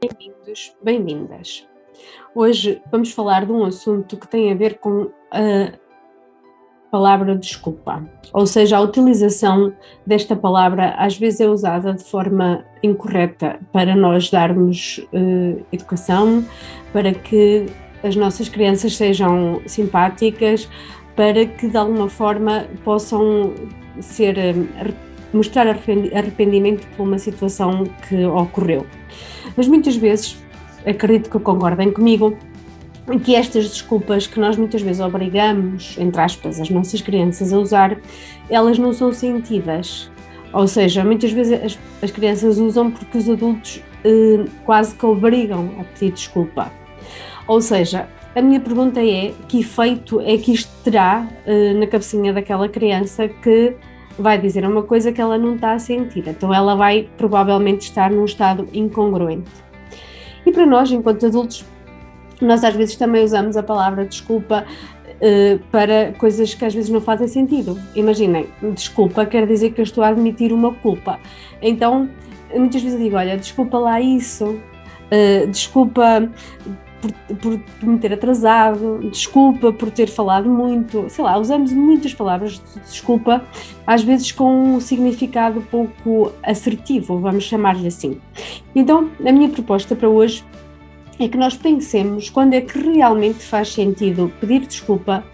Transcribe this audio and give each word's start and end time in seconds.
Bem-vindos, 0.00 0.72
bem-vindas. 0.80 1.68
Hoje 2.32 2.80
vamos 2.88 3.10
falar 3.10 3.44
de 3.44 3.50
um 3.50 3.64
assunto 3.64 4.16
que 4.16 4.28
tem 4.28 4.52
a 4.52 4.54
ver 4.54 4.78
com 4.78 5.10
a 5.32 5.72
palavra 6.88 7.34
desculpa, 7.34 8.08
ou 8.32 8.46
seja, 8.46 8.76
a 8.76 8.80
utilização 8.80 9.74
desta 10.06 10.36
palavra 10.36 10.90
às 10.90 11.18
vezes 11.18 11.40
é 11.40 11.48
usada 11.48 11.92
de 11.94 12.04
forma 12.04 12.64
incorreta 12.80 13.58
para 13.72 13.96
nós 13.96 14.30
darmos 14.30 14.98
uh, 15.12 15.66
educação, 15.72 16.46
para 16.92 17.12
que 17.12 17.66
as 18.04 18.14
nossas 18.14 18.48
crianças 18.48 18.96
sejam 18.96 19.60
simpáticas, 19.66 20.68
para 21.16 21.44
que 21.44 21.66
de 21.66 21.76
alguma 21.76 22.08
forma 22.08 22.68
possam 22.84 23.52
ser 24.00 24.36
mostrar 25.32 25.66
arrependimento 25.66 26.86
por 26.96 27.02
uma 27.04 27.18
situação 27.18 27.84
que 28.08 28.24
ocorreu. 28.24 28.86
Mas 29.56 29.68
muitas 29.68 29.96
vezes, 29.96 30.42
acredito 30.86 31.30
que 31.30 31.38
concordem 31.38 31.92
comigo, 31.92 32.36
que 33.24 33.34
estas 33.34 33.68
desculpas 33.68 34.26
que 34.26 34.38
nós 34.38 34.56
muitas 34.56 34.82
vezes 34.82 35.00
obrigamos, 35.00 35.96
entre 35.98 36.20
aspas, 36.20 36.60
as 36.60 36.68
nossas 36.68 37.00
crianças 37.00 37.52
a 37.52 37.58
usar, 37.58 37.98
elas 38.50 38.78
não 38.78 38.92
são 38.92 39.12
sentidas. 39.12 40.10
Ou 40.52 40.66
seja, 40.66 41.04
muitas 41.04 41.32
vezes 41.32 41.62
as, 41.62 41.78
as 42.02 42.10
crianças 42.10 42.58
usam 42.58 42.90
porque 42.90 43.16
os 43.16 43.28
adultos 43.28 43.82
eh, 44.04 44.44
quase 44.64 44.94
que 44.94 45.06
obrigam 45.06 45.70
a 45.80 45.84
pedir 45.84 46.12
desculpa. 46.12 46.70
Ou 47.46 47.60
seja, 47.60 48.08
a 48.34 48.42
minha 48.42 48.60
pergunta 48.60 49.00
é: 49.00 49.32
que 49.48 49.60
efeito 49.60 50.20
é 50.20 50.36
que 50.36 50.52
isto 50.52 50.70
terá 50.84 51.26
eh, 51.46 51.74
na 51.74 51.86
cabecinha 51.86 52.32
daquela 52.32 52.68
criança 52.68 53.28
que 53.28 53.74
vai 54.18 54.38
dizer 54.38 54.66
uma 54.66 54.82
coisa 54.82 55.12
que 55.12 55.20
ela 55.20 55.38
não 55.38 55.54
está 55.54 55.72
a 55.72 55.78
sentir. 55.78 56.24
Então 56.26 56.52
ela 56.52 56.74
vai 56.74 57.08
provavelmente 57.16 57.82
estar 57.82 58.10
num 58.10 58.24
estado 58.24 58.66
incongruente. 58.72 59.50
E 60.44 60.52
para 60.52 60.66
nós, 60.66 60.90
enquanto 60.90 61.26
adultos, 61.26 61.64
nós 62.40 62.64
às 62.64 62.74
vezes 62.74 62.96
também 62.96 63.24
usamos 63.24 63.56
a 63.56 63.62
palavra 63.62 64.04
desculpa 64.04 64.64
uh, 65.20 65.58
para 65.70 66.12
coisas 66.18 66.54
que 66.54 66.64
às 66.64 66.74
vezes 66.74 66.90
não 66.90 67.00
fazem 67.00 67.28
sentido. 67.28 67.78
Imaginem, 67.94 68.46
desculpa 68.74 69.26
quer 69.26 69.46
dizer 69.46 69.72
que 69.72 69.80
eu 69.80 69.84
estou 69.84 70.02
a 70.02 70.08
admitir 70.08 70.52
uma 70.52 70.74
culpa. 70.74 71.18
Então, 71.60 72.08
muitas 72.54 72.82
vezes 72.82 72.98
eu 72.98 73.04
digo: 73.04 73.16
olha, 73.16 73.36
desculpa 73.36 73.78
lá 73.78 74.00
isso, 74.00 74.46
uh, 74.46 75.46
desculpa 75.48 76.30
por, 77.00 77.36
por, 77.36 77.88
me 77.88 77.98
ter 77.98 78.12
atrasado, 78.12 78.98
desculpa 79.10 79.72
por 79.72 79.90
ter 79.90 80.08
falado 80.08 80.48
muito, 80.48 81.06
sei 81.08 81.24
lá, 81.24 81.38
usamos 81.38 81.72
muitas 81.72 82.12
palavras 82.12 82.52
de 82.52 82.80
desculpa, 82.80 83.44
às 83.86 84.02
vezes 84.02 84.32
com 84.32 84.74
um 84.74 84.80
significado 84.80 85.60
pouco 85.70 86.32
assertivo, 86.42 87.18
vamos 87.18 87.44
chamar-lhe 87.44 87.86
assim. 87.86 88.20
Então, 88.74 89.10
a 89.24 89.32
minha 89.32 89.48
proposta 89.48 89.94
para 89.94 90.08
hoje 90.08 90.44
é 91.18 91.28
que 91.28 91.36
nós 91.36 91.56
pensemos 91.56 92.30
quando 92.30 92.54
é 92.54 92.60
que 92.60 92.78
realmente 92.78 93.44
faz 93.44 93.72
sentido 93.72 94.32
pedir 94.40 94.60
desculpa 94.66 95.24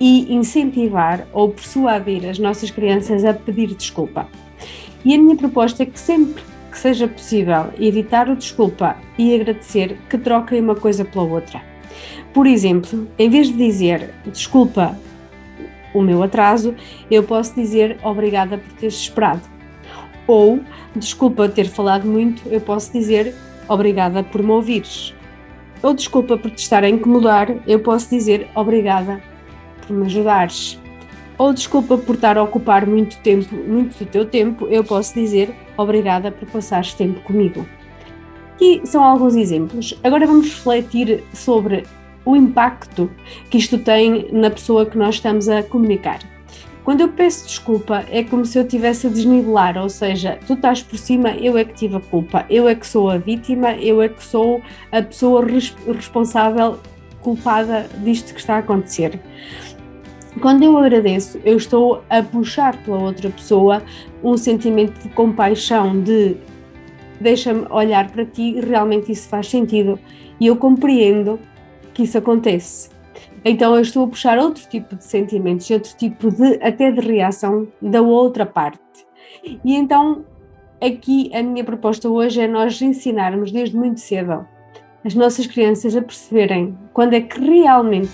e 0.00 0.32
incentivar 0.34 1.26
ou 1.32 1.50
persuadir 1.50 2.28
as 2.28 2.38
nossas 2.38 2.70
crianças 2.70 3.24
a 3.24 3.32
pedir 3.32 3.74
desculpa. 3.74 4.28
E 5.04 5.14
a 5.14 5.18
minha 5.18 5.36
proposta 5.36 5.82
é 5.82 5.86
que 5.86 5.98
sempre 5.98 6.42
que 6.74 6.80
seja 6.80 7.06
possível 7.06 7.66
evitar 7.78 8.28
o 8.28 8.34
desculpa 8.34 8.96
e 9.16 9.32
agradecer 9.32 9.96
que 10.10 10.18
troquem 10.18 10.60
uma 10.60 10.74
coisa 10.74 11.04
pela 11.04 11.22
outra. 11.22 11.62
Por 12.32 12.48
exemplo, 12.48 13.06
em 13.16 13.30
vez 13.30 13.46
de 13.46 13.52
dizer 13.52 14.12
desculpa 14.26 14.98
o 15.94 16.02
meu 16.02 16.20
atraso, 16.20 16.74
eu 17.08 17.22
posso 17.22 17.54
dizer 17.54 17.96
obrigada 18.02 18.58
por 18.58 18.72
teres 18.72 18.96
esperado. 18.96 19.42
Ou 20.26 20.58
desculpa 20.96 21.48
ter 21.48 21.68
falado 21.68 22.08
muito, 22.08 22.42
eu 22.48 22.60
posso 22.60 22.92
dizer 22.92 23.36
obrigada 23.68 24.24
por 24.24 24.42
me 24.42 24.50
ouvires. 24.50 25.14
Ou 25.80 25.94
desculpa 25.94 26.36
por 26.36 26.50
te 26.50 26.58
estar 26.58 26.82
a 26.82 26.88
incomodar, 26.88 27.54
eu 27.68 27.78
posso 27.78 28.10
dizer 28.10 28.48
obrigada 28.56 29.22
por 29.86 29.94
me 29.94 30.06
ajudares 30.06 30.82
ou 31.38 31.52
desculpa 31.52 31.98
por 31.98 32.14
estar 32.14 32.38
a 32.38 32.42
ocupar 32.42 32.86
muito 32.86 33.18
tempo, 33.18 33.54
muito 33.54 33.98
do 33.98 34.06
teu 34.06 34.24
tempo, 34.24 34.66
eu 34.68 34.84
posso 34.84 35.14
dizer 35.14 35.54
obrigada 35.76 36.30
por 36.30 36.48
passares 36.48 36.94
tempo 36.94 37.20
comigo. 37.20 37.66
E 38.60 38.80
são 38.86 39.02
alguns 39.02 39.34
exemplos. 39.34 39.98
Agora 40.02 40.26
vamos 40.26 40.46
refletir 40.46 41.24
sobre 41.32 41.84
o 42.24 42.36
impacto 42.36 43.10
que 43.50 43.58
isto 43.58 43.78
tem 43.78 44.28
na 44.32 44.50
pessoa 44.50 44.86
que 44.86 44.96
nós 44.96 45.16
estamos 45.16 45.48
a 45.48 45.62
comunicar. 45.62 46.20
Quando 46.84 47.00
eu 47.00 47.08
peço 47.08 47.46
desculpa, 47.46 48.04
é 48.10 48.22
como 48.22 48.44
se 48.44 48.58
eu 48.58 48.62
estivesse 48.62 49.06
a 49.06 49.10
desnivelar, 49.10 49.78
ou 49.78 49.88
seja, 49.88 50.38
tu 50.46 50.52
estás 50.52 50.82
por 50.82 50.98
cima, 50.98 51.30
eu 51.30 51.56
é 51.56 51.64
que 51.64 51.72
tive 51.72 51.96
a 51.96 52.00
culpa, 52.00 52.44
eu 52.50 52.68
é 52.68 52.74
que 52.74 52.86
sou 52.86 53.10
a 53.10 53.16
vítima, 53.16 53.72
eu 53.76 54.02
é 54.02 54.08
que 54.08 54.22
sou 54.22 54.60
a 54.92 55.00
pessoa 55.00 55.42
responsável, 55.86 56.78
culpada 57.22 57.88
disto 58.02 58.34
que 58.34 58.40
está 58.40 58.56
a 58.56 58.58
acontecer. 58.58 59.18
Quando 60.40 60.64
eu 60.64 60.76
agradeço, 60.76 61.40
eu 61.44 61.56
estou 61.56 62.02
a 62.10 62.22
puxar 62.22 62.76
pela 62.82 62.98
outra 62.98 63.30
pessoa 63.30 63.82
um 64.22 64.36
sentimento 64.36 65.00
de 65.00 65.08
compaixão, 65.10 66.00
de 66.02 66.36
deixa-me 67.20 67.66
olhar 67.70 68.10
para 68.10 68.24
ti 68.24 68.56
e 68.56 68.60
realmente 68.60 69.12
isso 69.12 69.28
faz 69.28 69.48
sentido. 69.48 69.98
E 70.40 70.46
eu 70.46 70.56
compreendo 70.56 71.38
que 71.92 72.02
isso 72.02 72.18
acontece. 72.18 72.90
Então 73.44 73.74
eu 73.74 73.82
estou 73.82 74.04
a 74.04 74.08
puxar 74.08 74.38
outro 74.38 74.66
tipo 74.68 74.96
de 74.96 75.04
sentimentos, 75.04 75.70
outro 75.70 75.94
tipo 75.96 76.30
de 76.30 76.58
até 76.62 76.90
de 76.90 77.00
reação 77.00 77.68
da 77.80 78.02
outra 78.02 78.44
parte. 78.44 78.80
E 79.64 79.74
então 79.76 80.24
aqui 80.80 81.30
a 81.32 81.42
minha 81.42 81.64
proposta 81.64 82.08
hoje 82.08 82.40
é 82.40 82.48
nós 82.48 82.80
ensinarmos 82.82 83.52
desde 83.52 83.76
muito 83.76 84.00
cedo 84.00 84.46
as 85.04 85.14
nossas 85.14 85.46
crianças 85.46 85.94
a 85.94 86.00
perceberem 86.00 86.76
quando 86.92 87.12
é 87.12 87.20
que 87.20 87.38
realmente 87.38 88.10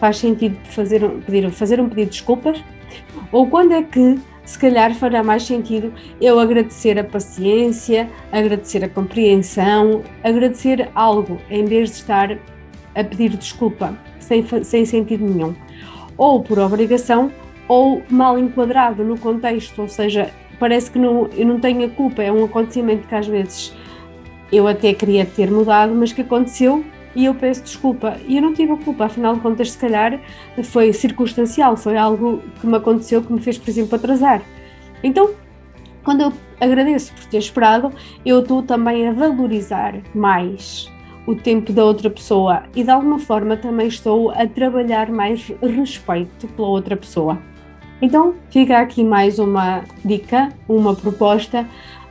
faz 0.00 0.18
sentido 0.18 0.56
fazer 0.64 1.00
pedir, 1.26 1.50
fazer 1.50 1.80
um 1.80 1.88
pedido 1.88 2.10
de 2.10 2.18
desculpas? 2.18 2.62
Ou 3.32 3.48
quando 3.48 3.72
é 3.72 3.82
que, 3.82 4.18
se 4.44 4.58
calhar, 4.58 4.94
fará 4.94 5.22
mais 5.22 5.42
sentido 5.42 5.92
eu 6.20 6.38
agradecer 6.38 6.98
a 6.98 7.04
paciência, 7.04 8.08
agradecer 8.30 8.84
a 8.84 8.88
compreensão, 8.88 10.02
agradecer 10.22 10.88
algo, 10.94 11.38
em 11.50 11.64
vez 11.64 11.90
de 11.90 11.96
estar 11.96 12.38
a 12.94 13.04
pedir 13.04 13.30
desculpa, 13.30 13.96
sem, 14.18 14.44
sem 14.62 14.84
sentido 14.84 15.24
nenhum? 15.24 15.54
Ou 16.16 16.42
por 16.42 16.58
obrigação, 16.58 17.30
ou 17.68 18.02
mal 18.08 18.38
enquadrado 18.38 19.04
no 19.04 19.18
contexto, 19.18 19.82
ou 19.82 19.88
seja, 19.88 20.30
parece 20.58 20.90
que 20.90 20.98
não, 20.98 21.28
eu 21.36 21.46
não 21.46 21.60
tenho 21.60 21.84
a 21.84 21.90
culpa, 21.90 22.22
é 22.22 22.32
um 22.32 22.44
acontecimento 22.44 23.06
que 23.06 23.14
às 23.14 23.26
vezes 23.26 23.74
eu 24.52 24.66
até 24.66 24.94
queria 24.94 25.26
ter 25.26 25.50
mudado, 25.50 25.94
mas 25.94 26.12
que 26.12 26.22
aconteceu 26.22 26.84
e 27.16 27.24
eu 27.24 27.34
peço 27.34 27.62
desculpa. 27.62 28.18
E 28.28 28.36
eu 28.36 28.42
não 28.42 28.52
tive 28.52 28.72
a 28.72 28.76
culpa, 28.76 29.06
afinal 29.06 29.34
de 29.34 29.40
contas, 29.40 29.72
se 29.72 29.78
calhar 29.78 30.20
foi 30.62 30.92
circunstancial, 30.92 31.76
foi 31.76 31.96
algo 31.96 32.42
que 32.60 32.66
me 32.66 32.76
aconteceu 32.76 33.22
que 33.22 33.32
me 33.32 33.40
fez, 33.40 33.58
por 33.58 33.70
exemplo, 33.70 33.96
atrasar. 33.96 34.42
Então, 35.02 35.30
quando 36.04 36.20
eu 36.20 36.32
agradeço 36.60 37.12
por 37.14 37.24
ter 37.24 37.38
esperado, 37.38 37.90
eu 38.24 38.40
estou 38.40 38.62
também 38.62 39.08
a 39.08 39.12
valorizar 39.12 39.94
mais 40.14 40.92
o 41.26 41.34
tempo 41.34 41.72
da 41.72 41.84
outra 41.84 42.08
pessoa 42.08 42.62
e 42.76 42.84
de 42.84 42.90
alguma 42.90 43.18
forma 43.18 43.56
também 43.56 43.88
estou 43.88 44.30
a 44.30 44.46
trabalhar 44.46 45.10
mais 45.10 45.50
respeito 45.60 46.46
pela 46.48 46.68
outra 46.68 46.96
pessoa. 46.96 47.38
Então, 48.00 48.34
fica 48.50 48.78
aqui 48.78 49.02
mais 49.02 49.38
uma 49.38 49.82
dica, 50.04 50.50
uma 50.68 50.94
proposta 50.94 51.66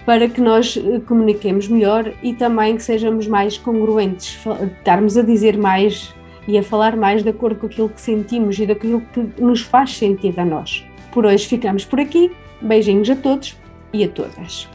para 0.05 0.29
que 0.29 0.39
nós 0.39 0.77
eh, 0.77 0.99
comuniquemos 1.07 1.67
melhor 1.67 2.13
e 2.21 2.33
também 2.33 2.75
que 2.75 2.83
sejamos 2.83 3.27
mais 3.27 3.57
congruentes, 3.57 4.37
estarmos 4.77 5.17
a 5.17 5.21
dizer 5.21 5.57
mais 5.57 6.13
e 6.47 6.57
a 6.57 6.63
falar 6.63 6.95
mais 6.95 7.23
de 7.23 7.29
acordo 7.29 7.59
com 7.59 7.65
aquilo 7.65 7.89
que 7.89 7.99
sentimos 7.99 8.59
e 8.59 8.65
daquilo 8.65 9.01
que 9.13 9.41
nos 9.41 9.61
faz 9.61 9.97
sentido 9.97 10.39
a 10.39 10.45
nós. 10.45 10.85
Por 11.11 11.25
hoje 11.25 11.47
ficamos 11.47 11.85
por 11.85 11.99
aqui. 11.99 12.31
Beijinhos 12.61 13.09
a 13.09 13.15
todos 13.15 13.57
e 13.91 14.03
a 14.03 14.09
todas. 14.09 14.67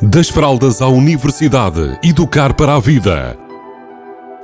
Das 0.00 0.28
fraldas 0.28 0.80
à 0.80 0.86
universidade, 0.86 1.98
educar 2.04 2.54
para 2.54 2.76
a 2.76 2.80
vida. 2.80 3.36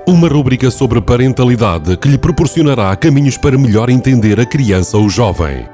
Uma 0.07 0.29
rúbrica 0.29 0.71
sobre 0.71 1.01
parentalidade 1.01 1.97
que 1.97 2.09
lhe 2.09 2.19
proporcionará 2.19 2.95
caminhos 2.97 3.39
para 3.39 3.57
melhor 3.57 3.89
entender 3.89 4.39
a 4.41 4.45
criança 4.45 4.99
ou 4.99 5.09
jovem. 5.09 5.74